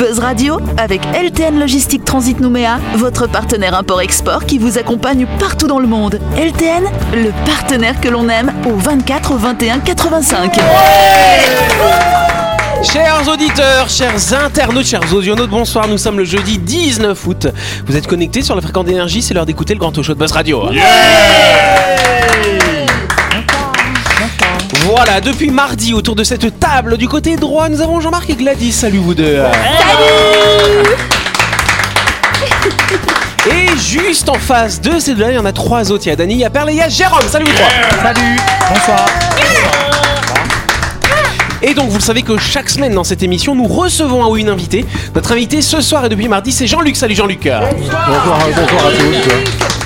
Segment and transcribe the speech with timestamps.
[0.00, 5.78] Buzz Radio, avec LTN Logistique Transit Nouméa, votre partenaire import-export qui vous accompagne partout dans
[5.78, 6.18] le monde.
[6.38, 10.58] LTN, le partenaire que l'on aime au 24 21 85.
[12.82, 15.86] Chers auditeurs, chers internautes, chers audionautes, bonsoir.
[15.86, 17.48] Nous sommes le jeudi 19 août.
[17.86, 20.18] Vous êtes connectés sur la fréquence d'énergie, c'est l'heure d'écouter le grand talk show de
[20.18, 20.62] Buzz Radio.
[24.90, 28.72] Voilà, depuis mardi, autour de cette table du côté droit, nous avons Jean-Marc et Gladys.
[28.72, 29.38] Salut vous deux.
[33.48, 36.06] Et juste en face de ces deux-là, il y en a trois autres.
[36.06, 37.22] Il y a Dany, il y a Perle et il y a Jérôme.
[37.28, 37.68] Salut vous trois.
[38.02, 38.36] Salut
[38.68, 39.06] Bonsoir
[41.62, 44.38] Et donc, vous le savez que chaque semaine dans cette émission, nous recevons un ou
[44.38, 44.84] une invitée.
[45.14, 46.96] Notre invité ce soir et depuis mardi, c'est Jean-Luc.
[46.96, 47.44] Salut Jean-Luc.
[47.44, 49.79] Bonsoir, bonsoir à tous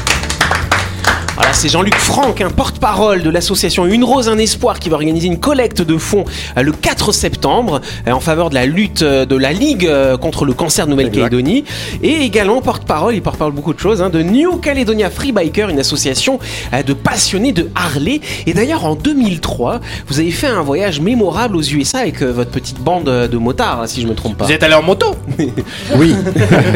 [1.65, 5.41] c'est Jean-Luc Franck, un porte-parole de l'association Une Rose, un Espoir, qui va organiser une
[5.41, 6.27] collecte de fonds
[6.59, 10.45] euh, le 4 septembre euh, en faveur de la lutte euh, de la Ligue contre
[10.45, 11.65] le cancer de Nouvelle-Calédonie.
[12.03, 15.81] Et également porte-parole, il porte-parole beaucoup de choses, hein, de New Caledonia Free Biker, une
[15.81, 16.39] association
[16.87, 18.21] de passionnés de Harley.
[18.45, 22.81] Et d'ailleurs, en 2003, vous avez fait un voyage mémorable aux USA avec votre petite
[22.81, 24.45] bande de motards, si je me trompe pas.
[24.45, 25.17] Vous êtes allé en moto?
[25.97, 26.15] Oui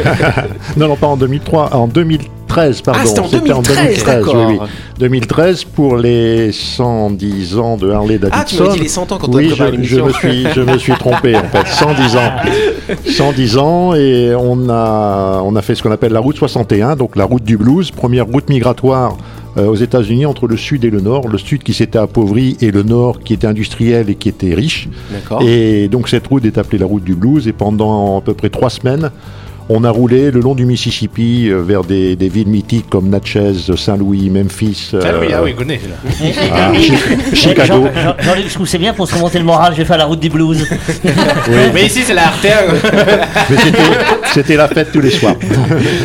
[0.78, 1.88] Non, non, pas en 2003, en
[2.48, 3.00] 2013, pardon.
[3.02, 3.28] Ah, c'était en
[3.62, 4.34] 2013, d'accord.
[4.48, 4.66] oui, oui.
[4.98, 8.38] 2013 pour les 110 ans de Harley Davidson.
[8.40, 10.46] Ah, tu m'as dit les 100 ans quand on a Oui, je, je me suis,
[10.54, 11.66] je me suis trompé en fait.
[11.66, 12.32] 110 ans.
[13.06, 17.16] 110 ans et on a, on a fait ce qu'on appelle la route 61, donc
[17.16, 19.16] la route du blues, première route migratoire
[19.58, 21.28] euh, aux États-Unis entre le sud et le nord.
[21.28, 24.88] Le sud qui s'était appauvri et le nord qui était industriel et qui était riche.
[25.42, 28.48] Et donc cette route est appelée la route du blues et pendant à peu près
[28.48, 29.10] trois semaines,
[29.68, 33.52] on a roulé le long du Mississippi euh, vers des, des villes mythiques comme Natchez,
[33.76, 35.76] Saint-Louis, Memphis, Ah oui, euh, ah oui, connais.
[35.88, 36.10] là.
[36.52, 37.84] ah, Chi- Chicago.
[37.94, 39.72] Jean- Jean- Jean-Luc, je trouve que c'est bien pour se remonter le moral.
[39.74, 40.66] Je vais faire la route des blues.
[41.74, 42.62] Mais ici, c'est la artère.
[43.50, 43.56] Mais
[44.32, 45.36] c'était- la fête tous les soirs.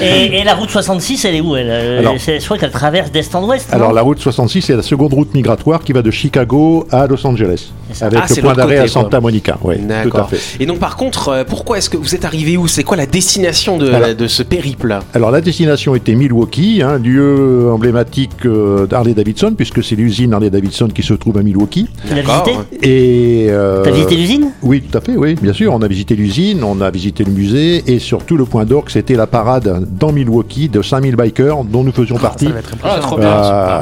[0.01, 2.71] Et, et la route 66, elle est où elle Euh, Alors- c'est- Je crois qu'elle
[2.71, 3.69] traverse d'est en ouest.
[3.71, 7.25] Alors la route 66, c'est la seconde route migratoire qui va de Chicago à Los
[7.25, 7.71] Angeles.
[8.01, 9.21] Avec Ah, le point d'arrêt à Santa quoi.
[9.21, 9.57] Monica.
[9.63, 10.29] Oui, tout à D'accord.
[10.29, 10.61] fait.
[10.61, 12.67] Et donc par contre, euh, pourquoi est-ce que vous êtes arrivé où?
[12.67, 18.31] C'est quoi la destination de, ce périple Alors la destination était Milwaukee, hein, lieu emblématique
[18.45, 21.87] euh, d'Harley Davidson, puisque c'est l'usine Harley Davidson qui se trouve à Milwaukee.
[22.07, 22.51] Tu l'as visité?
[22.81, 24.51] Et euh, T'as visité l'usine?
[24.61, 25.73] Oui, tout à fait, oui, bien sûr.
[25.73, 29.15] On a visité l'usine, on a visité le musée, et surtout le point d'orgue, c'était
[29.15, 32.49] la parade dans Milwaukee de 5000 bikers dont nous faisions partie.
[32.83, 33.29] Ah, trop Euh, bien.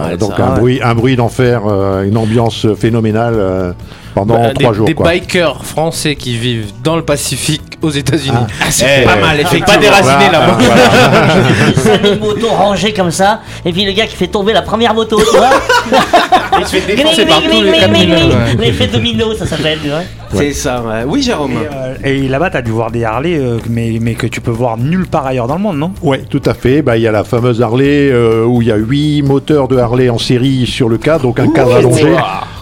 [0.09, 0.45] mal, donc ça.
[0.47, 3.71] un bruit, un bruit d'enfer, euh, une ambiance phénoménale euh,
[4.13, 4.85] pendant Bah, trois des, jours.
[4.87, 5.09] des quoi.
[5.11, 8.37] bikers français qui vivent dans le Pacifique aux États-Unis.
[8.61, 9.81] Ah, c'est pas mal, Pas effectivement.
[9.81, 10.57] déraciné Voilà, là-bas.
[10.59, 11.99] voilà.
[12.03, 13.41] 5000 motos rangées comme ça.
[13.65, 15.49] Et puis le gars qui fait tomber la première moto, tu vois
[16.59, 18.25] Il se fait défoncer par tous les 4000 ouais.
[18.59, 20.01] L'effet domino, ça s'appelle, tu vois.
[20.33, 20.81] C'est ça.
[20.81, 21.03] ouais.
[21.07, 21.51] Oui, Jérôme.
[21.53, 24.41] Et, euh, et là-bas, tu as dû voir des Harley, euh, mais, mais que tu
[24.41, 25.91] peux voir nulle part ailleurs dans le monde, non?
[26.01, 26.81] Ouais, tout à fait.
[26.81, 29.77] Bah, il y a la fameuse Harley euh, où il y a huit moteurs de
[29.77, 32.07] Harley en série sur le cadre, donc un cadre allongé.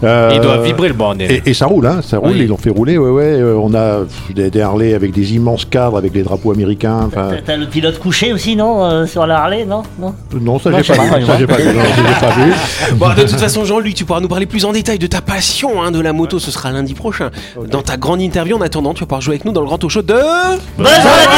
[0.04, 1.30] Euh, Il doit vibrer le bordel.
[1.32, 2.40] Et, et ça roule, hein, ça roule, Oui.
[2.42, 3.24] ils l'ont fait rouler, ouais, ouais.
[3.26, 4.00] euh, on a
[4.34, 7.10] des Harley avec des immenses cadres, avec les drapeaux américains.
[7.14, 10.14] T'as- le pilote couché aussi, non euh, Sur la Harley, non Non?
[10.40, 11.26] Non, ça j'ai pas, pas, vu.
[11.26, 12.34] Pas pas.
[12.96, 15.82] Bon, de toute façon, Jean-Luc, tu pourras nous parler plus en détail de ta passion
[15.84, 16.40] hein, de la moto.
[16.40, 17.30] Ce sera lundi prochain.
[17.70, 18.56] Dans ta grande interview.
[18.58, 20.14] En attendant, tu vas pouvoir jouer avec nous dans le grand talk show de.
[20.78, 21.30] Buzz Radio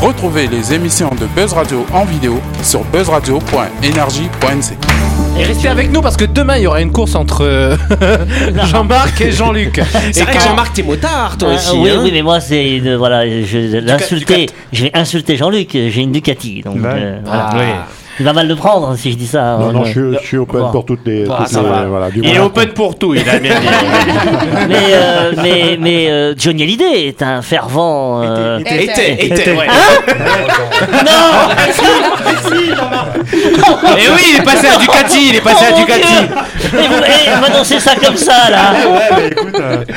[0.00, 5.07] Retrouvez les émissions de Buzz Radio en vidéo sur buzzradio.energie.nc.
[5.38, 7.76] Et restez avec nous parce que demain il y aura une course entre euh,
[8.70, 9.80] Jean-Marc et Jean-Luc.
[10.12, 11.76] C'est vrai que Jean-Marc, t'es motard, toi Ah, aussi.
[11.78, 14.46] oui, hein oui, mais moi, c'est une- voilà, je l'insulter.
[14.72, 15.70] Je vais insulter Jean-Luc.
[15.72, 16.80] J'ai une Ducati, donc Ouais.
[16.86, 17.50] euh, voilà.
[17.52, 17.86] Ah.
[18.20, 19.58] Il va mal le prendre si je dis ça.
[19.60, 19.72] Non, hein.
[19.72, 20.70] non, je, suis- je suis open Bon.
[20.72, 21.24] pour toutes les.
[21.30, 21.84] Ah, toutes ça les- va.
[21.84, 23.66] voilà, du Il est open pour tout, il a bien dit.
[24.68, 28.20] mais euh, mais, mais euh, Johnny Hallyday est un fervent.
[28.24, 29.68] euh, Était, était, était, ouais.
[31.06, 31.48] Non
[33.98, 36.14] Et oui, il est passé à Ducati, il est passé Oh, à mon Ducati.
[36.74, 36.88] Et
[37.68, 38.72] vous ça comme ça là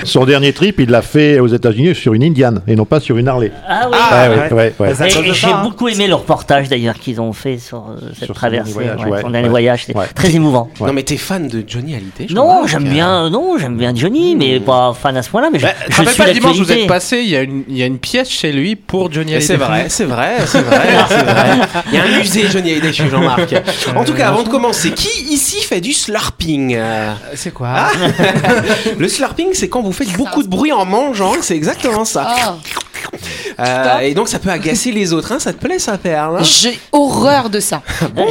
[0.04, 3.18] Son dernier trip, il l'a fait aux États-Unis sur une Indian et non pas sur
[3.18, 3.52] une Harley.
[3.68, 4.94] Ah oui Ouais, ouais, ouais, ouais.
[4.96, 8.18] C'est à Et, j'ai beaucoup aimé le reportage d'ailleurs qu'ils ont fait sur euh, cette
[8.20, 9.50] Sur son traversée, dernier voyage, ouais, ouais, son dernier ouais.
[9.50, 10.06] voyage, c'était Ouais.
[10.14, 10.70] très émouvant.
[10.80, 14.60] Non, mais t'es fan de Johnny Hallyday Non, j'aime bien, non, j'aime bien Johnny, mais
[14.60, 15.50] pas fan à ce point-là.
[15.52, 16.84] Mais je, Bah, je rappelle suis pas, dimanche, vous l'actualité.
[16.84, 19.34] êtes passé, il y, a une- il y a une pièce chez lui pour Johnny
[19.34, 19.46] Hallyday.
[19.48, 20.80] C'est vrai, c'est vrai, c'est vrai,
[21.10, 21.50] c'est vrai.
[21.92, 23.54] Il y a un musée Johnny Chez Jean-Marc.
[23.96, 27.88] En tout cas, avant de commencer, qui ici fait du slurping Euh, C'est quoi
[28.98, 32.58] Le slurping, c'est quand vous faites beaucoup de bruit en mangeant, c'est exactement ça.
[33.60, 35.32] Euh, et donc ça peut agacer les autres.
[35.34, 35.40] Hein.
[35.40, 37.82] Ça te plaît ça, Perle hein J'ai horreur de ça.
[38.02, 38.22] Ah,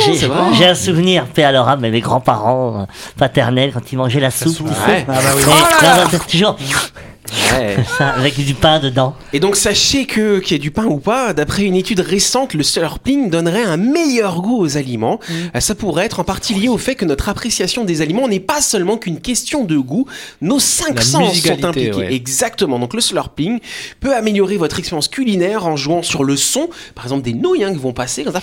[0.56, 2.84] J'ai un souvenir, leur âme, mais mes grands-parents euh,
[3.18, 4.90] paternels, quand ils mangeaient la soupe, tu sais.
[4.90, 5.06] Ouais.
[5.08, 5.42] Ah bah oui.
[5.46, 6.04] Oh là là.
[6.04, 6.56] non, non, toujours
[7.58, 7.76] Ouais.
[7.98, 9.14] ça, avec du pain dedans.
[9.32, 12.54] Et donc sachez que qu'il y ait du pain ou pas, d'après une étude récente,
[12.54, 15.20] le slurping donnerait un meilleur goût aux aliments.
[15.54, 18.40] Euh, Ça pourrait être en partie lié au fait que notre appréciation des aliments n'est
[18.40, 20.06] pas seulement qu'une question de goût.
[20.40, 21.92] Nos cinq La sens sont impliqués.
[21.94, 22.12] ouais.
[22.14, 22.78] Exactement.
[22.78, 23.60] Donc le slurping
[24.00, 27.72] peut améliorer votre expérience culinaire en jouant sur le son, par exemple des nouilles hein,
[27.72, 28.40] qui vont passer comme ça.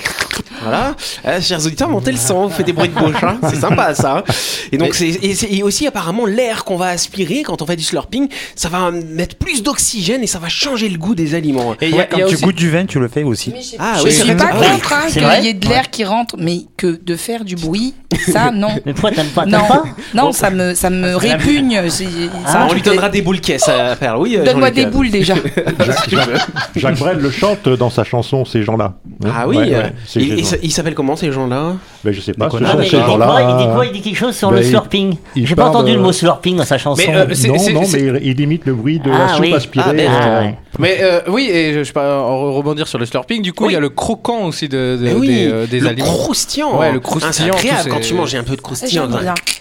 [0.62, 0.96] Voilà.
[1.26, 3.24] Euh, chers auditeurs, montez le son, vous faites des bruits de bouche.
[3.24, 3.40] hein.
[3.50, 4.18] C'est sympa ça.
[4.18, 4.24] hein.
[4.72, 7.76] Et donc c'est et, c'est- et aussi apparemment l'air qu'on va aspirer quand on fait
[7.76, 11.74] du slurping, ça va mettre plus d'oxygène et ça va changer le goût des aliments.
[11.82, 13.00] Et il y a- Ouais, il y quand a tu aussi- goûtes du vin, tu
[13.00, 13.54] le fais aussi.
[13.80, 16.36] Ah je oui, suis c'est pas contre hein, qu'il y ait de l'air qui rentre,
[16.38, 17.94] mais que de faire du bruit,
[18.32, 18.70] ça non.
[18.86, 19.84] Mais pourquoi t'aimes pas, Non, pas
[20.14, 21.82] non, ça me, ça me répugne.
[21.90, 24.20] c'est- c'est Ah, on lui donnera des boules caisses à faire.
[24.20, 25.36] Oui, euh, Donne-moi des boules déjà.
[26.76, 28.94] Jacques Brel le chante dans sa chanson Ces gens-là.
[29.26, 29.58] Ah oui.
[29.58, 31.76] Ouais, euh, ils s'appellent comment ces gens-là?
[32.04, 32.50] Ben, je sais pas.
[32.50, 32.58] ce.
[32.64, 33.26] Ah, sont mais ces il dit, gens-là.
[33.26, 35.16] quoi, il dit quoi Il dit quelque chose sur Ben, le il- slurping.
[35.36, 37.02] J'ai pas entendu le mot slurping dans sa chanson.
[37.08, 39.54] Mais, euh, Non, non, mais il, imite le bruit de Ah, la soupe oui.
[39.54, 39.86] aspirée.
[39.90, 40.56] Ah, ben, euh, ouais.
[40.80, 43.42] Mais euh, oui, et je, je sais pas en rebondir sur le slurping.
[43.42, 43.72] Du coup, Oui.
[43.72, 46.06] il y a le croquant aussi de, de- Eh oui, des, euh, des le aliments.
[46.08, 46.78] croustillant.
[46.80, 49.08] Ouais, le croustillant, c'est agréable quand tu manges un peu de croustillant.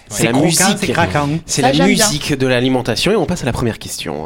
[0.09, 0.61] C'est la musique.
[1.47, 4.25] c'est la musique de l'alimentation et on passe à la première question.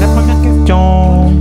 [0.00, 1.32] La première question.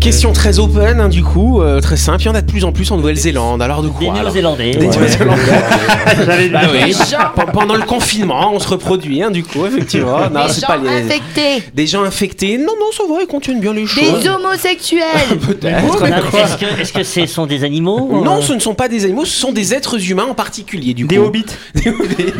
[0.00, 2.22] Question très open, hein, du coup, euh, très simple.
[2.22, 3.60] Il y en a de plus en plus en Nouvelle-Zélande.
[3.60, 4.70] Alors de Des quoi alors Néo-Zélandais.
[4.70, 4.96] Des ouais.
[4.96, 5.42] Néo-Zélandais.
[6.52, 6.92] Bah oui.
[6.92, 10.18] gens- P- Pendant le confinement, on se reproduit, hein, du coup, effectivement.
[10.30, 10.88] Non, Des c'est gens pas les...
[10.88, 12.56] infectés, Des gens infectés.
[12.56, 14.22] Non, non, ça va, ils contiennent bien les choses.
[14.22, 15.02] des homosexuels.
[15.46, 15.98] Peut-être.
[16.00, 18.58] Ah, mais quoi Est-ce que, est-ce que ce sont des animaux Non, euh, ce ne
[18.58, 21.24] sont pas des animaux, ce sont des êtres humains en particulier, du Des coup.
[21.24, 21.44] hobbits.
[21.74, 22.32] Des hobbits.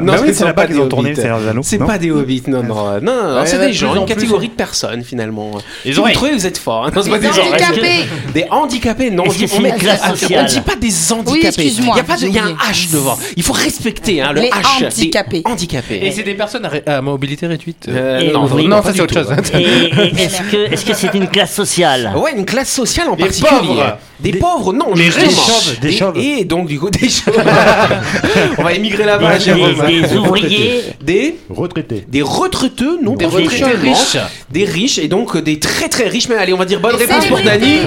[0.00, 1.22] Bah ce oui, ne c'est là-bas pas qu'ils des tourné hobbits.
[1.22, 3.72] des C'est non pas des hobbits, non, non, non, non, non, Ouais, c'est des de
[3.72, 5.50] gens, plus en une plus, catégorie de personnes finalement.
[5.84, 6.14] Les Si vous oreilles.
[6.14, 6.86] trouvez, vous êtes fort.
[7.02, 7.48] Non, c'est pas Des des gens.
[7.48, 8.04] handicapés.
[8.34, 9.24] Des handicapés, non.
[9.24, 11.46] Est-ce on dit- que c'est on, met- une classe on sociale dit pas des handicapés.
[11.46, 12.58] excuse-moi, Il y a pas de, il y a un oublié.
[12.72, 13.18] H devant.
[13.36, 14.78] Il faut respecter hein, le Les H.
[14.80, 15.42] des handicapés.
[15.44, 16.00] handicapés.
[16.02, 17.86] Et c'est des personnes à, ré- à mobilité réduite.
[17.88, 18.64] Euh, Et non, oui.
[18.64, 19.28] non, non, pas ça du c'est autre tout.
[19.28, 19.60] chose.
[19.60, 22.12] Et, et est-ce que est-ce que c'est une classe sociale?
[22.16, 23.50] Ouais, une classe sociale en Des particulier.
[23.60, 23.96] pauvres.
[24.20, 24.94] Des, pauvres, non.
[24.94, 25.26] Les justement.
[25.26, 25.80] riches.
[25.80, 26.16] Des Et- chauves.
[26.16, 27.34] Et donc, du coup, des chauves.
[28.58, 29.74] On va émigrer là-bas, Des, Jérôme.
[29.86, 32.04] des- des ouvriers Des Retraité.
[32.08, 33.82] des retraiteux, non Des pas retraités forcément.
[33.82, 34.16] riches.
[34.50, 36.28] Des riches et donc euh, des très très riches.
[36.28, 37.86] Mais allez, on va dire bonne Des réponse pour Dany.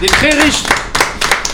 [0.00, 0.64] Des très riches.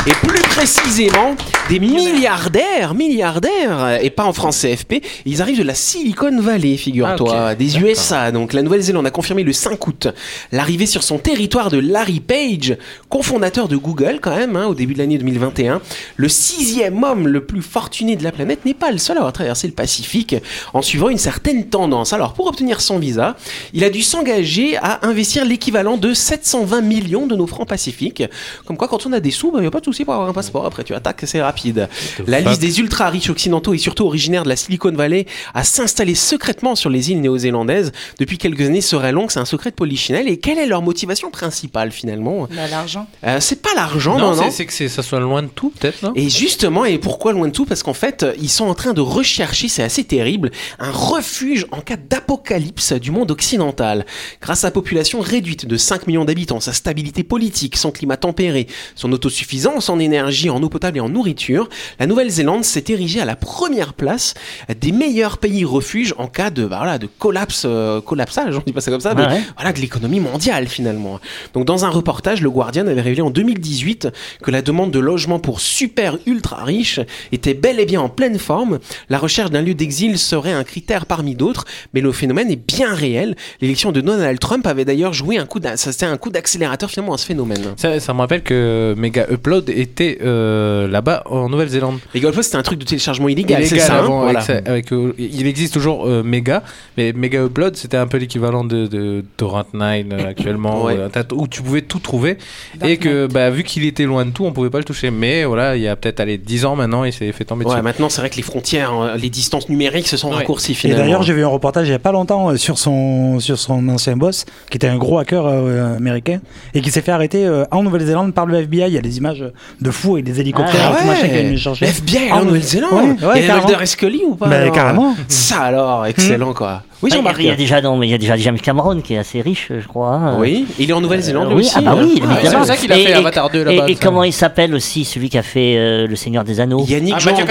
[0.07, 1.35] Et plus précisément,
[1.71, 7.35] des milliardaires, milliardaires, et pas en France CFP, ils arrivent de la Silicon Valley, figure-toi,
[7.35, 8.31] Ah, des USA.
[8.31, 10.09] Donc la Nouvelle-Zélande a confirmé le 5 août
[10.53, 12.77] l'arrivée sur son territoire de Larry Page,
[13.09, 15.81] cofondateur de Google quand même, hein, au début de l'année 2021.
[16.17, 19.33] Le sixième homme le plus fortuné de la planète n'est pas le seul à avoir
[19.33, 20.37] traversé le Pacifique
[20.75, 22.13] en suivant une certaine tendance.
[22.13, 23.37] Alors pour obtenir son visa,
[23.73, 28.23] il a dû s'engager à investir l'équivalent de 720 millions de nos francs pacifiques.
[28.67, 30.29] Comme quoi, quand on a des sous, il n'y a pas de souci pour avoir
[30.29, 30.67] un passeport.
[30.67, 31.89] Après, tu attaques, c'est rapide.
[32.27, 36.15] La liste des ultra riches occidentaux et surtout originaires de la Silicon Valley à s'installer
[36.15, 39.31] secrètement sur les îles néo-zélandaises depuis quelques années serait longue.
[39.31, 40.29] C'est un secret de polichinelle.
[40.29, 42.49] Et quelle est leur motivation principale finalement?
[42.51, 43.07] Bah, l'argent.
[43.25, 44.51] Euh, C'est pas l'argent, Non, non, non.
[44.51, 46.13] c'est- que ça soit loin de tout, peut-être, non?
[46.17, 47.67] Et justement, et pourquoi loin de tout?
[47.67, 51.81] Parce qu'en fait, ils sont en train de rechercher, c'est assez terrible, un refuge en
[51.81, 54.07] cas d'apocalypse du monde occidental.
[54.41, 58.67] Grâce à sa population réduite de 5 millions d'habitants, sa stabilité politique, son climat tempéré,
[58.95, 63.25] son autosuffisance en énergie, en eau potable et en nourriture, la Nouvelle-Zélande s'est érigée à
[63.25, 64.35] la première place
[64.81, 68.73] des meilleurs pays refuges en cas de, bah voilà, de collapse, euh, collapsage, on dit
[68.73, 69.41] pas ça comme ça, mais Ah ouais.
[69.57, 71.21] voilà, de l'économie mondiale finalement.
[71.53, 74.09] Donc dans un reportage, le Guardian avait révélé en 2018
[74.43, 77.01] que la demande de logement pour super ultra riches
[77.33, 78.79] était bel et bien en pleine forme.
[79.09, 82.95] La recherche d'un lieu d'exil serait un critère parmi d'autres, mais le phénomène est bien
[82.95, 83.37] réel.
[83.61, 87.19] L'élection de Donald Trump avait d'ailleurs joué un coup, c'était un coup d'accélérateur finalement à
[87.19, 87.75] ce phénomène.
[87.77, 91.99] ça, ça me rappelle que Mega Upload était euh, là-bas en Nouvelle-Zélande.
[92.15, 93.95] Les Golfos c'était un truc de téléchargement illégal, c'est ça.
[93.97, 94.41] hein avant, Voilà.
[94.41, 96.63] avec ça- avec, euh, il existe toujours euh, Mega,
[96.97, 100.97] mais Mega Upload c'était un peu l'équivalent de, de Torrent 9 euh, actuellement, Ouais.
[101.33, 102.37] où, tu pouvais tout trouver.
[102.85, 105.11] et que bah, vu qu'il était loin de tout, on pouvait pas le toucher.
[105.11, 107.73] Mais voilà, il y a peut-être allez, 10 ans maintenant, il s'est fait tomber Ouais,
[107.73, 107.83] dessus.
[107.83, 110.37] maintenant c'est vrai que les frontières, hein, les distances numériques se sont Ouais.
[110.37, 113.59] raccourcies Et d'ailleurs, j'ai vu un reportage il n'y a pas longtemps sur son, sur
[113.59, 116.41] son ancien boss, qui était un gros hacker euh, américain,
[116.75, 118.85] et qui s'est fait arrêter euh, en Nouvelle-Zélande par le FBI.
[118.89, 119.45] Il y a des images
[119.81, 121.89] de fous avec des hélicoptères Ah et tout machin qui ouais.
[121.89, 123.49] FBI Ah, en Nouvelle-Zélande ouais, ouais, Et.
[123.49, 125.15] Mulder Scully ou pas Bah, carrément.
[125.29, 126.83] Ça alors, excellent quoi.
[127.03, 127.37] Oui, Ah, il, y a, Jean-Marc.
[127.41, 129.43] il y a déjà non, mais il y a déjà James Cameron qui est assez
[129.43, 130.11] riche, je crois.
[130.15, 130.37] hein.
[130.39, 131.75] Oui, il est en Nouvelle-Zélande Euh, oui, aussi.
[131.77, 131.99] ah bah hein.
[132.03, 133.89] oui, Ah, c'est pour ça qu'il a Et- fait et- Avatar 2 là-bas.
[133.91, 136.83] Et, comment il s'appelle aussi celui qui a fait euh, Le Seigneur des Anneaux?
[136.87, 137.47] Yannick Ah, Jandel.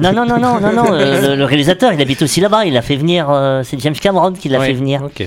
[0.00, 0.92] Non, non, non, non, non, non.
[0.92, 2.64] euh, le, le réalisateur, il habite aussi là-bas.
[2.64, 3.26] Il l'a fait venir.
[3.28, 5.02] euh, c'est James Cameron qui l'a Ouais, fait venir.
[5.04, 5.26] ok.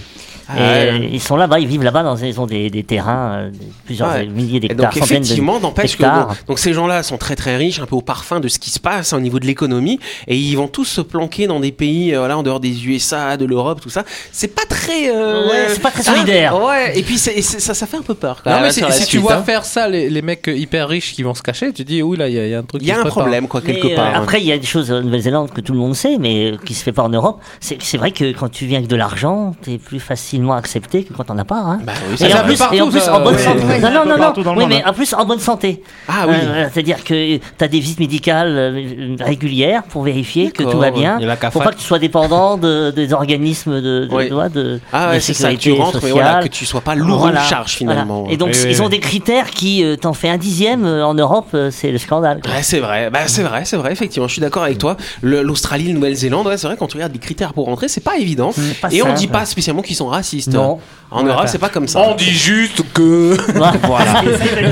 [0.49, 0.91] Ah, et ouais.
[0.91, 3.51] euh, ils sont là-bas, ils vivent là-bas, dans, ils ont des, des terrains, euh,
[3.85, 4.25] plusieurs Ouais.
[4.27, 7.85] milliers d'hectares, donc effectivement, n'empêche que bon, donc ces gens-là sont très très riches, un
[7.85, 10.55] peu au parfum de ce qui se passe hein, au niveau de l'économie, et ils
[10.55, 13.79] vont tous se planquer dans des pays, euh, voilà, en dehors des USA, de l'Europe,
[13.81, 14.03] tout ça.
[14.31, 16.53] C'est pas très, euh, Ouais, c'est pas très solidaire.
[16.55, 17.31] Ah, ouais, et puis ça,
[17.73, 18.41] ça fait un peu peur.
[18.43, 19.43] quand Non, même, mais si, tu vois hein.
[19.43, 22.27] faire ça, les, les mecs hyper riches qui vont se cacher, tu dis, oui, là,
[22.27, 23.61] il y, a- il y a un truc il y a qui un problème quoi
[23.61, 24.07] quelque Mais, euh, part.
[24.07, 24.11] hein.
[24.21, 26.73] après, il y a des choses en Nouvelle-Zélande que tout le monde sait, mais qui
[26.73, 27.39] se fait pas en Europe.
[27.59, 29.99] C'est vrai que quand tu viens avec de l'argent, t'es plus
[30.33, 31.59] facilement accepté que quand t'en as pas.
[31.59, 31.79] Hein.
[31.83, 33.23] Bah oui, ça, et, c'est en un peu plus, partout, et en plus, ça, en
[33.23, 33.41] bonne ouais.
[33.41, 33.59] santé.
[33.63, 34.55] Ouais, non, c'est non, un peu non, partout dans non.
[34.55, 34.89] le Oui, monde, mais hein.
[34.89, 35.83] en plus en bonne santé.
[36.07, 36.33] Ah oui.
[36.39, 40.89] Euh, C'est-à-dire que tu as des visites médicales euh, régulières pour vérifier que tout va
[40.91, 41.19] bien.
[41.51, 45.11] Pour pas que tu sois dépendant de, des organismes de, de, de, de, Ah de
[45.13, 46.23] ouais, c'est ça, que tu sécurité rentres, mais sociale.
[46.23, 48.21] voilà, que tu sois pas lourd Voilà, en charge finalement.
[48.21, 48.33] voilà.
[48.33, 51.47] Et donc, ils ont des critères qui euh, t'en fait un dixième euh, en Europe,
[51.53, 52.41] euh, c'est le scandale.
[52.45, 54.97] Ouais, c'est vrai, bah, c'est vrai, c'est vrai, effectivement, je suis d'accord avec toi.
[55.21, 58.17] L'Australie, la Nouvelle-Zélande, ouais, c'est vrai, quand tu regardes les critères pour rentrer, c'est pas
[58.17, 58.51] évident.
[58.91, 59.17] Et on simple.
[59.17, 60.22] dit pas spécialement qu'ils sont racistes.
[60.47, 60.79] Non.
[61.11, 61.99] En Europe, c'est pas comme ça.
[61.99, 63.37] On dit juste que.
[63.83, 64.23] Voilà.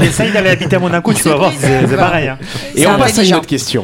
[0.03, 2.27] Essaye d'aller habiter à Monaco, tu vas voir, c'est pareil.
[2.29, 2.37] hein.
[2.75, 3.83] Et on passe à une autre question.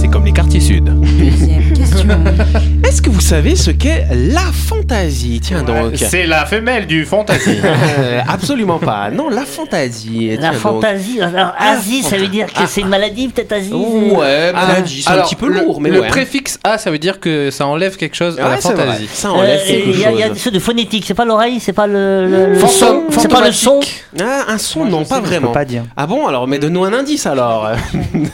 [0.00, 0.84] C'est comme les quartiers sud.
[0.84, 2.08] Deuxième question.
[2.90, 5.38] Est-ce que vous savez ce qu'est la fantaisie?
[5.40, 5.92] Tiens donc.
[5.94, 7.58] C'est la femelle du fantasy.
[8.00, 9.10] Euh, absolument pas.
[9.10, 10.36] Non, la fantaisie.
[10.40, 11.20] La fantaisie.
[11.20, 15.14] Alors, Asie, ça veut dire que c'est une maladie, peut-être Asie Ouais, maladie, c'est un
[15.14, 16.08] Alors, petit peu le- lourd, mais le ouais.
[16.08, 19.08] préfixe A, ça veut dire que ça enlève quelque chose à Ouais, la fantasy.
[19.12, 20.38] Ça Euh, enlève quelque Il y, a- il y a chose.
[20.38, 23.44] ceux de phonétique, c'est pas l'oreille, c'est pas le, le- le Fantôme, son, c'est pas
[23.46, 23.80] le son.
[24.20, 25.52] Ah, un son, non, pas Je peux vraiment.
[25.52, 25.84] pas dire.
[25.96, 27.70] Ah bon, alors, mais donne-nous un indice alors.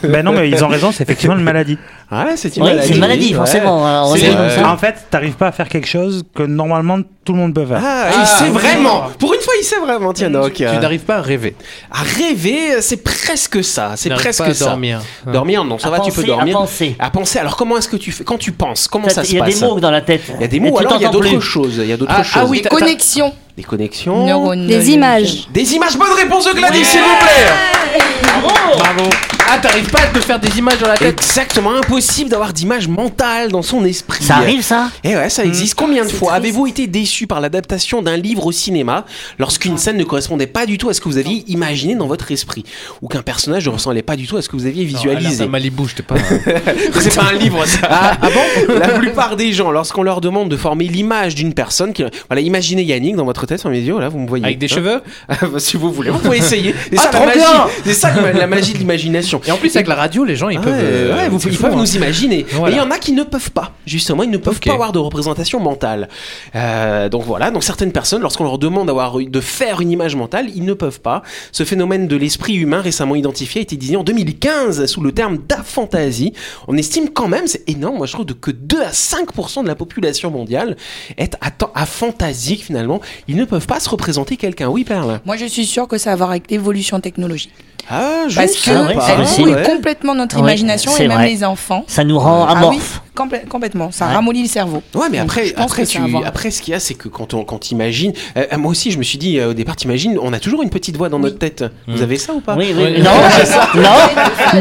[0.04, 1.76] Ben non, mais ils ont raison, c'est effectivement une maladie.
[2.08, 2.86] Ah, c'est une Oui, maladie.
[2.88, 3.34] c'est une maladie, ouais.
[3.34, 3.84] forcément.
[3.84, 4.68] hein, comme ça.
[4.70, 7.80] En fait, t'arrives pas à faire quelque chose que normalement tout le monde peut faire.
[7.84, 9.06] Ah, il sait vraiment.
[9.18, 10.12] Pour une fois, il sait vraiment.
[10.12, 10.52] Tiens donc.
[10.52, 11.56] Tu n'arrives pas à rêver.
[11.90, 13.94] À rêver, c'est presque ça.
[13.96, 14.66] C'est Tu presque pas à ça.
[14.66, 15.00] dormir.
[15.26, 16.56] Dormir, non, ça À va, tu penser, peux dormir.
[16.56, 16.96] à penser.
[17.00, 17.38] À penser.
[17.40, 19.44] Alors, comment est-ce que tu fais Quand tu penses, comment ça se Il y a
[19.44, 19.58] passe?
[19.58, 20.22] des mots dans la tête.
[20.36, 21.40] Il y a des Et mots, tu alors il y a d'autres plus.
[21.40, 21.78] choses.
[21.78, 22.42] Il y a d'autres Ah, choses.
[22.44, 24.54] ah oui, Des connexions Des connexions.
[24.54, 25.48] Des images.
[25.52, 25.96] Des images.
[25.98, 28.00] Bonne réponse de Gladys, s'il vous plaît.
[28.22, 29.10] Bravo.
[29.48, 32.88] Ah, t'arrives pas à te faire des images dans la tête Exactement, impossible d'avoir d'image
[32.88, 34.24] mentale dans son esprit.
[34.24, 35.74] Ça arrive, ça Eh ouais, ça existe.
[35.74, 39.04] Combien de fois avez-vous été déçu par l'adaptation d'un livre au cinéma
[39.38, 42.30] lorsqu'une scène ne correspondait pas du tout à ce que vous aviez imaginé dans votre
[42.32, 42.64] esprit
[43.02, 45.44] ou qu'un personnage ne ressemblait pas du tout à ce que vous aviez visualisé?
[45.44, 46.16] À Malibu, j'étais pas.
[47.00, 47.78] C'est pas un livre ça.
[47.88, 48.74] Ah, bon?
[48.78, 52.82] La plupart des gens, lorsqu'on leur demande de former l'image d'une personne, qui, voilà, imaginez
[52.82, 54.44] Yannick dans votre tête, sur mes yeux, là, vous me voyez.
[54.44, 55.02] Avec des Hein cheveux?
[55.28, 56.74] Ah, Si vous voulez, vous pouvez essayer.
[56.90, 57.38] C'est Ah, ça la magie.
[57.38, 59.35] bien C'est ça la magie de l'imagination.
[59.46, 60.72] Et en plus, avec la radio, les gens, ils peuvent.
[60.76, 61.76] euh, ouais, vous- c'est ils fou, peuvent hein.
[61.80, 62.46] nous imaginer.
[62.50, 62.76] Voilà.
[62.76, 63.72] Mais il y en a qui ne peuvent pas.
[63.86, 64.66] Justement, ils ne peuvent Ok.
[64.66, 66.08] pas avoir de représentation mentale.
[66.54, 67.50] Euh, donc voilà.
[67.50, 71.00] Donc certaines personnes, lorsqu'on leur demande d'avoir de faire une image mentale, ils ne peuvent
[71.00, 71.22] pas.
[71.52, 75.38] Ce phénomène de l'esprit humain récemment identifié a été désigné en 2015 sous le terme
[75.48, 76.32] d'aphantasie.
[76.68, 79.68] On estime quand même, c'est énorme, moi je trouve, de que 2 à 5% de
[79.68, 80.76] la population mondiale
[81.18, 83.00] est atten- aphantasique finalement.
[83.28, 84.68] Ils ne peuvent pas se représenter quelqu'un.
[84.68, 85.20] Oui, Perle?
[85.24, 87.52] Moi, je suis sûre que ça a à voir avec l'évolution technologique.
[87.88, 89.62] Ah, je Parce que Ah ouais, elle brouille Ouais.
[89.62, 91.28] complètement notre Ouais, imagination et même vrai.
[91.28, 91.84] les enfants.
[91.86, 93.00] Ça nous rend Ah oui, amorphes.
[93.16, 93.90] complè- complètement.
[93.92, 94.14] Ça Ouais.
[94.14, 94.82] ramollit le cerveau.
[94.94, 97.08] Ouais, mais Donc, après, je pense après, tu, après, ce qu'il y a, c'est que
[97.08, 100.18] quand on, quand t'imagines, euh, moi aussi, je me suis dit euh, au départ, t'imagines,
[100.20, 101.64] on a toujours une petite voix dans notre tête.
[101.86, 102.82] Vous avez ça ou pas Oui, oui.
[102.82, 102.98] Ouais.
[102.98, 103.10] Non,
[103.76, 103.80] non,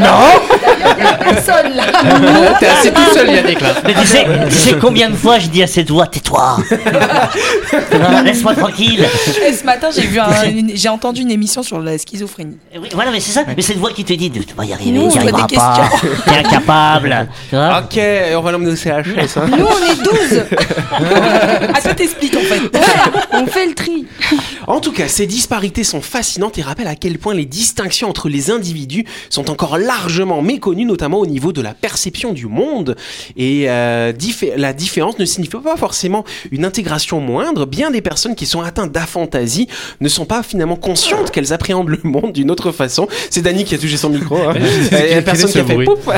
[0.62, 1.32] non.
[1.34, 1.84] Personne là.
[2.60, 3.68] T'es assez tout seul, Yannick, là.
[3.84, 6.58] Mais tu sais, tu sais combien de fois je dis à cette voix, tais-toi.
[7.92, 9.06] Non, Laisse-moi tranquille.
[9.46, 12.56] Et ce matin, j'ai vu un- une- j'ai entendu une émission sur la schizophrénie.
[12.80, 13.42] Oui, voilà, mais c'est ça.
[13.56, 15.46] Mais cette voix qui te dit, tu vas y arriver, Nous, on tu pose arriveras
[15.46, 15.88] des pas.
[16.24, 17.28] T'es incapable.
[17.50, 18.00] Tu vois Ok,
[18.36, 19.36] on va l'emmener au CHS.
[19.36, 19.46] hein.
[19.56, 20.44] Nous, on est 12.
[21.74, 22.78] à toi, t'expliques en fait.
[23.32, 24.06] on fait le tri.
[24.66, 28.28] En tout cas, ces disparités sont fascinantes et rappellent à quel point les distinctions entre
[28.28, 32.96] les individus sont encore largement méconnues, notamment au niveau de la perception du monde.
[33.36, 37.64] Et euh, diffé- la différence ne signifie pas forcément une intégration moindre.
[37.66, 39.68] Bien des personnes qui sont atteintes d'aphantasie
[40.00, 43.06] ne sont pas finalement conscientes qu'elles appréhendent le monde d'une autre façon.
[43.30, 44.36] C'est Dany qui a touché son micro.
[44.36, 44.54] hein.
[44.90, 46.08] Quel Il y a est personne qui a fait pouf.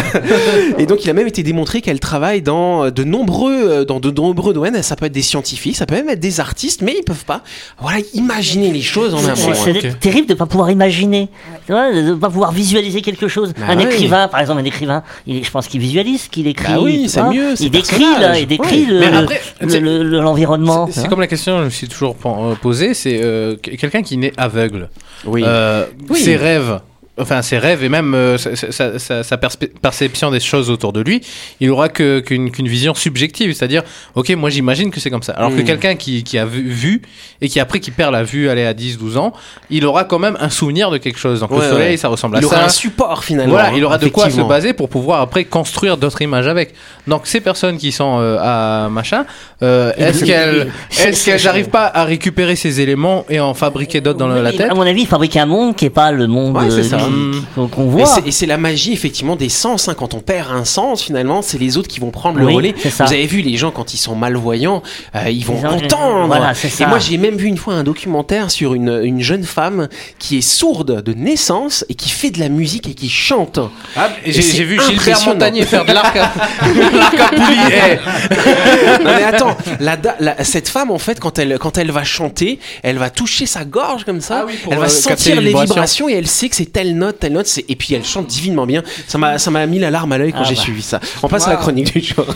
[0.79, 4.11] Et donc, il a même été démontré qu'elle travaille dans de nombreux, euh, dans de
[4.11, 4.83] nombreux domaines.
[4.83, 7.43] Ça peut être des scientifiques, ça peut même être des artistes, mais ils peuvent pas,
[7.79, 7.99] voilà,
[8.39, 9.35] imaginer les choses en amont.
[9.37, 9.75] C'est hein.
[9.83, 11.29] c'est terrible de ne pas pouvoir imaginer,
[11.69, 13.53] de ne pas pouvoir visualiser quelque chose.
[13.59, 13.85] Bah un oui.
[13.85, 16.73] écrivain, par exemple, un écrivain, il, je pense qu'il visualise ce qu'il écrit.
[16.73, 20.89] Bah oui, c'est mieux, c'est Il décrit, là, il décrit le- le- c'est- l'environnement.
[20.91, 24.03] C'est- comme la question que je me suis toujours euh, posée, c'est euh, que- quelqu'un
[24.03, 24.89] qui naît aveugle.
[25.25, 25.43] Oui.
[25.45, 26.21] Euh, Oui.
[26.21, 26.81] Ses rêves,
[27.21, 31.01] enfin ses rêves et même euh, sa, sa- sa- sa perception des choses autour de
[31.01, 31.21] lui,
[31.61, 33.83] il aura que- qu'une qu'une vision subjective, c'est-à-dire,
[34.15, 35.33] ok, moi j'imagine que c'est comme ça.
[35.33, 35.65] Alors que Mm.
[35.65, 37.03] quelqu'un qui, qui a vu, vu
[37.41, 39.33] et qui après qui perd la vue, aller à 10, 12 ans,
[39.71, 41.41] il aura quand même un souvenir de quelque chose.
[41.41, 41.97] Donc Ouais, le soleil, ouais.
[41.97, 42.55] ça ressemble à Il ça.
[42.57, 43.53] aura un support finalement.
[43.53, 46.75] Voilà, hein, il aura de quoi se baser pour pouvoir après construire d'autres images avec.
[47.07, 49.25] Donc ces personnes qui sont euh, à machin,
[49.63, 54.01] euh, est-ce c'est- qu'elles qu'elles c'est- n'arrivent pas à récupérer ces éléments et en fabriquer
[54.01, 56.13] d'autres dans Oui, la tête À mon avis, il fabrique un monde qui est pas
[56.13, 56.71] le monde Ouais,
[57.09, 58.07] qui- qu'on voit.
[58.07, 59.89] c'est- Et c'est la magie effectivement des sens.
[59.89, 59.95] hein.
[59.95, 62.75] Quand on perd un sens, finalement, c'est les autres qui vont prendre le Oui, relais.
[62.85, 64.83] Vous avez vu les gens quand ils sont malvoyants,
[65.15, 66.27] euh, ils vont entendre.
[66.27, 69.45] voilà, c'est et moi, j'ai même vu une fois un documentaire sur une, une jeune
[69.45, 69.89] femme
[70.19, 73.59] qui est sourde de naissance et qui fait de la musique et qui chante.
[73.97, 75.19] Ah, j'ai vu Gilbert.
[75.27, 76.25] Montagnier faire de l'arc à,
[76.61, 77.59] à poulie.
[77.71, 79.05] Eh.
[79.05, 82.05] non mais attends, la, da- la- cette femme en fait quand elle quand elle va
[82.05, 85.49] chanter, elle va toucher sa gorge comme ça, Ah oui, elle va euh, sentir les
[85.49, 85.75] vibrations.
[85.75, 88.27] vibrations et elle sait que c'est telle note, telle note, c'est- et puis elle chante
[88.27, 88.83] divinement bien.
[89.07, 90.61] Ça m'a ça m'a mis la larme à l'œil quand Ah j'ai bah.
[90.61, 91.01] suivi ça.
[91.23, 92.27] On passe à la chronique du jour.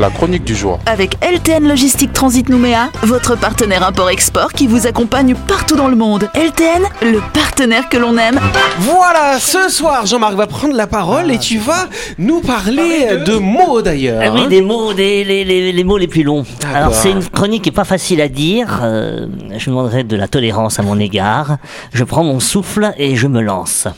[0.00, 0.80] La chronique du jour.
[0.86, 6.28] Avec LTN Logistique Transit Nouméa, votre partenaire import-export qui vous accompagne partout dans le monde.
[6.34, 8.40] LTN, le partenaire que l'on aime.
[8.80, 11.86] voilà, ce soir Jean-Marc va prendre la parole et tu vas
[12.18, 14.20] nous parler de mots d'ailleurs.
[14.26, 14.48] Ah oui, hein.
[14.48, 16.44] des mots, des, les, les- les mots les plus longs.
[16.60, 16.76] D'accord.
[16.76, 18.80] Alors c'est une chronique qui est pas facile à dire.
[18.82, 21.58] euh, je demanderai de la tolérance à mon égard.
[21.92, 23.88] Je prends mon souffle et je me lance.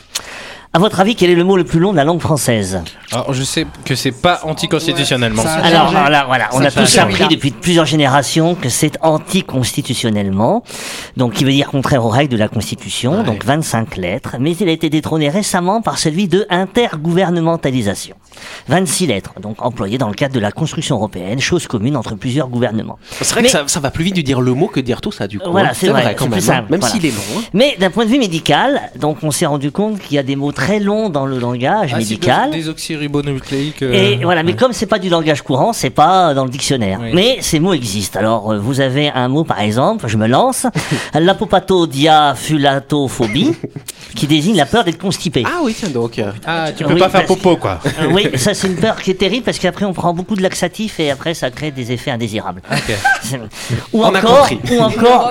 [0.77, 3.33] À votre avis, quel est le mot le plus long de la langue française Alors
[3.33, 5.41] je sais que c'est pas anticonstitutionnellement.
[5.63, 6.99] Alors voilà, voilà, on a tous changé.
[6.99, 10.61] appris depuis plusieurs générations que c'est anticonstitutionnellement,
[11.15, 14.69] donc qui veut dire contraire aux règles de la Constitution, donc 25 lettres, mais il
[14.69, 18.15] a été détrôné récemment par celui de intergouvernementalisation.
[18.67, 22.49] 26 lettres, donc employées dans le cadre de la construction européenne, chose commune entre plusieurs
[22.49, 22.99] gouvernements.
[23.21, 24.85] C'est vrai Mais- que ça, ça va plus vite de dire le mot que de
[24.85, 25.49] dire tout ça du coup.
[25.49, 25.73] Voilà, hein.
[25.73, 26.53] c'est vrai, quand c'est même, plus hein.
[26.53, 26.93] simple, même voilà.
[26.93, 27.39] s'il est long.
[27.39, 27.41] hein.
[27.53, 30.35] Mais d'un point de vue médical, donc on s'est rendu compte qu'il y a des
[30.35, 32.51] mots très longs dans le langage Ah, médical.
[32.51, 33.81] des désoxyribonucléiques.
[33.81, 34.57] euh, Et voilà, mais ouais.
[34.57, 36.99] comme c'est pas du langage courant, c'est pas dans le dictionnaire.
[37.01, 37.11] Oui.
[37.13, 38.19] Mais ces mots existent.
[38.19, 40.65] Alors, euh, vous avez un mot, par exemple, je me lance,
[41.13, 43.53] l'apopatodiafulatophobie,
[44.15, 45.43] qui désigne la peur d'être constipé.
[45.45, 46.21] Ah oui, tiens donc.
[46.45, 47.79] Ah, tu Oui, peux pas faire popo quoi.
[48.11, 50.99] Oui, ça c'est une peur qui est terrible parce qu'après on prend beaucoup de laxatifs
[50.99, 52.61] et après ça crée des effets indésirables.
[52.85, 52.97] C'est-
[53.93, 55.29] Ou On a encore, ou encore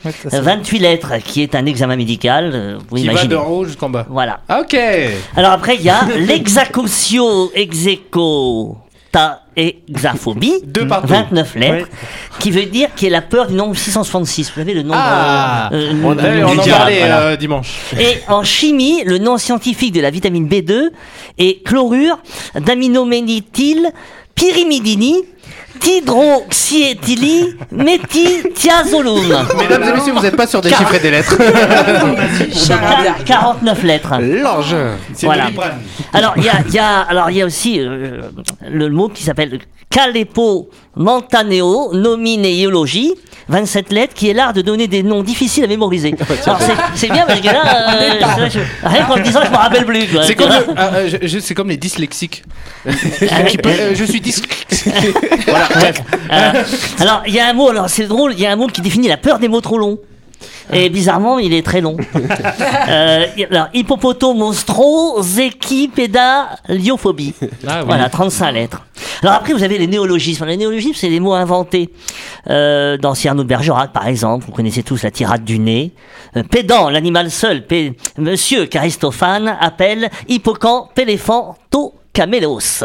[0.04, 2.50] Ouais, ça, c'est- 28 lettres, qui est un examen médical.
[2.54, 3.34] euh, vous Qui va imaginez.
[3.34, 4.06] de haut jusqu'en bas.
[4.08, 4.40] Voilà.
[4.60, 4.76] Ok.
[5.36, 8.78] Alors après, il y a l'exacotio execo
[10.64, 11.06] Deux partout.
[11.06, 11.86] 29 lettres,
[12.40, 14.50] qui veut dire qui est la peur du nombre 666.
[14.54, 17.20] Vous avez le nombre Ah, euh, on, euh, a- du on en diable, parlait voilà.
[17.20, 17.68] euh, dimanche.
[18.00, 20.90] Et en chimie, le nom scientifique de la vitamine B2
[21.38, 22.18] est chlorure
[22.58, 23.90] d'aminoménithyl
[24.34, 25.24] pyrimidini
[25.80, 29.22] tidroxyéthyli méthithiazolum.
[29.58, 31.36] Mesdames et messieurs, vous n'êtes pas sur des chiffres et des lettres.
[31.36, 34.14] Quar- 49 lettres.
[34.20, 34.76] L'ange.
[35.22, 35.48] Voilà.
[36.12, 38.22] Alors il y a, y a- alors il y a aussi euh,
[38.70, 39.58] le mot qui s'appelle
[39.90, 43.14] Calepo Montaneo Nominéologie.
[43.48, 46.14] 27 lettres, qui est l'art de donner des noms difficiles à mémoriser.
[46.46, 46.58] Alors
[46.94, 47.90] c'est- bien parce que là,
[48.38, 50.06] euh, je- rien qu'en le disant, je me rappelle plus.
[50.06, 50.22] quoi.
[50.24, 52.42] C'est comme, le- ah, euh, je- je- c'est comme les dyslexiques.
[52.84, 52.90] Peut-
[53.68, 54.94] euh, je suis dyslexique.
[55.46, 56.00] voilà, bref.
[56.32, 56.52] Euh,
[57.00, 58.80] alors, il y a un mot, alors c'est drôle, il y a un mot qui
[58.80, 59.98] définit la peur des mots trop longs.
[60.72, 61.96] Et bizarrement, il est très long.
[62.88, 65.20] euh, alors, hippopotomonstro,
[66.68, 67.34] liophobie.
[67.66, 67.84] Ah oui.
[67.86, 68.82] Voilà, 35 lettres.
[69.22, 70.44] Alors après, vous avez les néologismes.
[70.46, 71.90] Les néologismes, c'est des mots inventés.
[72.50, 75.92] Euh, dans Cyrano de Bergerac, par exemple, vous connaissez tous la tirade du nez.
[76.36, 82.82] Euh, pédant, l'animal seul, pé- Monsieur qu'Aristophane appelle hippocampe, éléphant, tau, camélos.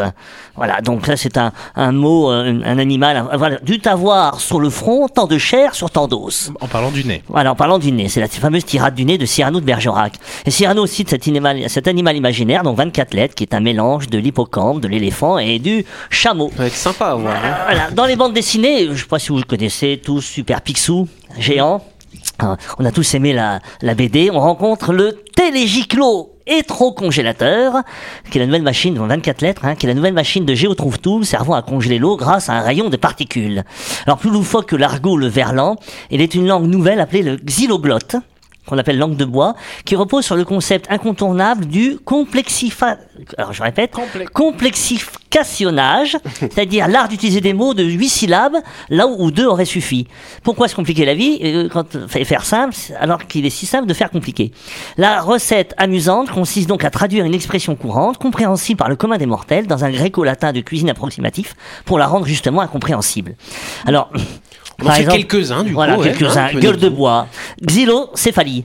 [0.56, 4.40] Voilà, donc là c'est un, un mot, euh, un, un animal, un- voilà, dû avoir
[4.40, 6.50] sur le front tant de chair sur tant d'os.
[6.60, 7.22] En parlant du nez.
[7.28, 10.14] Voilà, en parlant du nez, c'est la fameuse tirade du nez de Cyrano de Bergerac.
[10.44, 14.10] Et Cyrano cite cet animal, cet animal imaginaire, donc 24 lettres, qui est un mélange
[14.10, 16.50] de l'hippocampe, de l'éléphant et du chameau.
[16.56, 17.36] Ça va être sympa à voir.
[17.36, 17.54] hein.
[17.64, 21.08] Voilà, dans les bandes dessinées, je sais pas si vous le connaissez tous, Super Picsou,
[21.38, 21.82] géant.
[22.42, 24.30] Euh, On a tous aimé la, la BD.
[24.32, 27.82] On rencontre le Télégiclo électrocongélateur,
[28.30, 30.54] qui est la nouvelle machine, dans 24 lettres, hein, qui est la nouvelle machine de
[30.54, 33.64] Géotrouve-Tout servant à congeler l'eau grâce à un rayon de particules.
[34.06, 35.76] Alors plus loufoque que l'argot le verlan,
[36.10, 38.16] il est une langue nouvelle appelée le xyloglotte
[38.70, 39.54] qu'on appelle langue de bois,
[39.84, 42.96] qui repose sur le concept incontournable du complexifa...
[43.36, 43.94] Alors je répète,
[44.32, 48.56] complexificationnage, c'est-à-dire l'art d'utiliser des mots de huit syllabes
[48.88, 50.06] là où, deux auraient suffi.
[50.42, 51.38] Pourquoi se compliquer la vie?
[51.42, 54.52] Euh, quand fait faire simple alors qu'il est si simple de faire compliqué
[54.96, 59.26] La recette amusante consiste donc à traduire une expression courante, compréhensible par le commun des
[59.26, 61.54] mortels, dans un gréco-latin de cuisine approximatif,
[61.84, 63.34] pour la rendre justement incompréhensible.
[63.86, 64.10] Alors,
[64.86, 66.02] par exemple- quelques-uns du voilà, coup.
[66.02, 66.46] ouais, quelques-uns.
[66.54, 67.26] hein, Gueule de bois.
[67.64, 68.64] Xylocéphalie.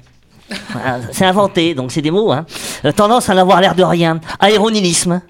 [0.71, 2.31] Voilà, c'est inventé, donc c'est des mots.
[2.31, 2.45] Hein.
[2.85, 4.19] Euh, tendance à n'avoir l'air de rien.
[4.39, 5.21] Aéronilisme.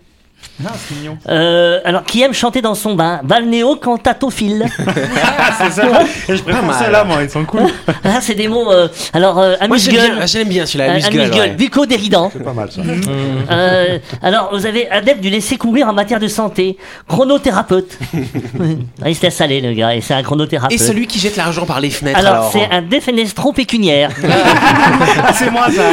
[0.63, 1.18] Ah, c'est mignon.
[1.28, 3.20] Euh, alors, qui aime chanter dans son bain?
[3.24, 4.65] Balnéo cantatophile.
[5.58, 5.84] c'est ça.
[6.30, 7.63] Je préfère ceux-là, moi, ils sont cool.
[8.06, 8.72] Ah, c'est des mots.
[8.72, 10.15] euh, alors, euh, Moi j'aime amuse-gueule.
[10.18, 11.39] bien, j'aime bien celui-là, Euh, amuse-gueule.
[11.39, 11.56] ouais.
[11.56, 12.30] bucco-dérident.
[12.32, 12.82] C'est pas mal ça.
[13.52, 17.98] Euh, alors, vous avez adepte du laisser courir en matière de santé, chronothérapeute.
[19.04, 20.72] Ah, il se laisse aller, le gars, et c'est un chronothérapeute.
[20.80, 22.20] Et celui qui jette l'argent par les fenêtres.
[22.20, 24.12] alors, Alors, c'est un défenestron pécuniaire.
[25.24, 25.84] Ah, c'est moi, ça.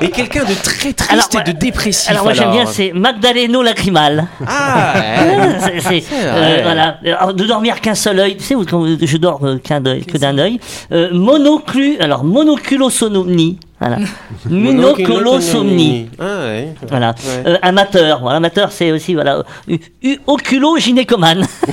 [0.00, 2.10] Et quelqu'un de très triste Alors, et moi- de dépressif.
[2.10, 2.72] alors, moi, j'aime bien, alors.
[2.92, 4.26] C'est Magdaleno lacrymal.
[4.46, 5.80] Ah, ouais.
[5.80, 6.98] C'est- euh, voilà.
[7.04, 10.18] Alors, de dormir qu'un seul œil, tu sais, quand je dors euh, qu'un œil, que
[10.18, 10.60] d'un œil.
[10.92, 13.98] Euh, monoclu, alors monoculosomnie, voilà.
[14.48, 16.08] Monoculosomnie.
[16.18, 16.68] Ah ouais.
[16.88, 17.10] Voilà.
[17.10, 17.42] Ouais.
[17.52, 18.20] Euh, amateur.
[18.20, 19.42] Voilà, amateur, c'est aussi voilà.
[19.68, 21.44] U- u- oculo-gynécomane.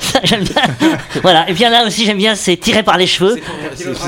[0.00, 0.62] Ça, j'aime bien.
[1.22, 1.48] Voilà.
[1.48, 3.36] Et bien là aussi, j'aime bien, c'est tiré par les cheveux.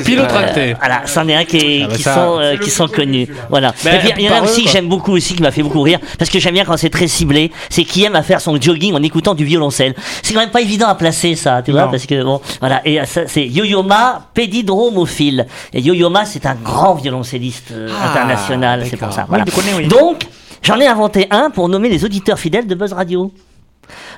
[0.05, 0.75] Pilotracté.
[0.79, 3.29] Voilà, c'en est un qui, est- Ah bah qui ça, sont, euh, qui sont connus.
[3.51, 3.75] Voilà.
[3.85, 5.63] Ben, Et puis, il y en a aussi que j'aime beaucoup aussi, qui m'a fait
[5.63, 8.41] beaucoup rire, parce que j'aime bien quand c'est très ciblé, c'est qui aime à faire
[8.41, 9.95] son jogging en écoutant du violoncelle.
[10.23, 11.91] C'est quand même pas évident à placer ça, tu vois, Non.
[11.91, 12.81] parce que bon, voilà.
[12.85, 15.47] Et ça, c'est Yo-Yo-Ma pédidromophile.
[15.73, 19.25] Et Yo-Yo-Ma, c'est un grand violoncelliste euh, Ah, international, c'est pour ça.
[19.27, 19.45] Voilà.
[19.49, 19.89] je connais, oui.
[19.89, 20.27] Donc,
[20.63, 23.33] j'en ai inventé un pour nommer les auditeurs fidèles de Buzz Radio.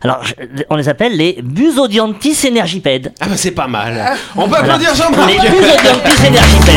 [0.02, 0.34] Alors, je-
[0.68, 3.12] on les appelle les Busodiantis Energipèdes.
[3.20, 4.14] Ah bah c'est pas mal.
[4.36, 5.30] On peut applaudir Jean-Marc.
[5.30, 6.76] Les Busodiantis Energipèdes.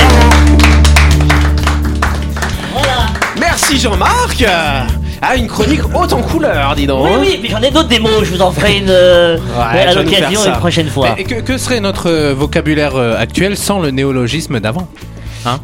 [3.39, 4.43] Merci Jean-Marc.
[5.21, 7.05] Ah une chronique haute en couleur, dis donc.
[7.05, 9.93] Oui, oui, puis j'en ai d'autres démos, je vous en ferai une euh, Ouais, à
[9.93, 11.09] l'occasion une prochaine fois.
[11.17, 14.87] Et que, que serait notre euh, vocabulaire euh, actuel sans le néologisme d'avant?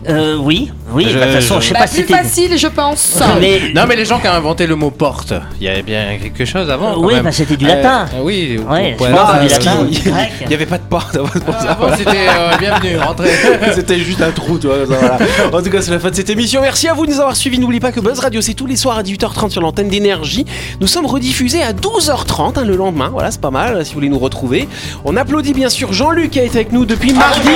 [0.09, 2.13] Euh, oui, oui, Je- bah, de toute façon, je- je sais Bah, pas si plus
[2.15, 3.19] facile, je pense.
[3.39, 6.17] Mais, Non, mais les gens qui ont inventé le mot porte, il y avait bien
[6.21, 6.93] quelque chose avant.
[6.95, 7.23] quand oui, même.
[7.25, 8.05] bah, c'était du latin.
[8.15, 9.88] Euh, oui, Ouais, ouais, je pense non, que du euh, latin.
[9.91, 10.31] il- grec.
[10.41, 11.67] Il n'y avait pas de porte avant, c'est pour ça.
[11.69, 11.97] Ah voilà.
[11.97, 13.29] c'était euh, bienvenue, rentrez.
[13.75, 14.77] C'était juste un trou, tu vois.
[14.88, 15.17] ça, voilà.
[15.58, 16.62] En tout cas, c'est la fin de cette émission.
[16.62, 17.60] Merci à vous de nous avoir suivis.
[17.60, 20.45] N'oubliez pas que Buzz Radio, c'est tous les soirs à 18h30 sur l'antenne d'énergie.
[20.79, 23.10] Nous sommes rediffusés à 12h30 hein, le lendemain.
[23.12, 24.67] Voilà, c'est pas mal si vous voulez nous retrouver.
[25.03, 27.49] On applaudit bien sûr Jean-Luc qui a été avec nous depuis mardi.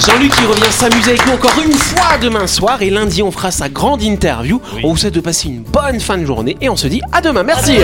[0.00, 3.50] Jean-Luc qui revient s'amuser avec nous encore une fois demain soir et lundi on fera
[3.50, 4.60] sa grande interview.
[4.84, 7.20] On vous souhaite de passer une bonne fin de journée et on se dit à
[7.20, 7.42] demain.
[7.42, 7.78] Merci.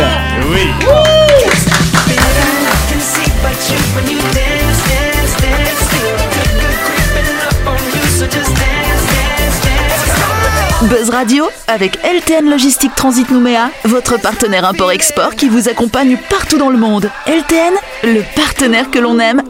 [10.82, 16.70] Buzz Radio avec LTN Logistique Transit Nouméa, votre partenaire import-export qui vous accompagne partout dans
[16.70, 17.10] le monde.
[17.26, 17.74] LTN,
[18.04, 19.42] le partenaire que l'on aime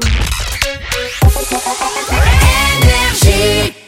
[3.25, 3.84] She